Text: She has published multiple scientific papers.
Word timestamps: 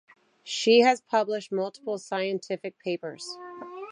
She 0.43 0.79
has 0.79 0.99
published 0.99 1.51
multiple 1.51 1.99
scientific 1.99 2.79
papers. 2.79 3.37